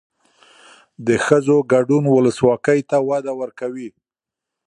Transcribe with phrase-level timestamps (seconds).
[1.07, 3.89] د ښځو ګډون ولسواکۍ ته وده ورکوي.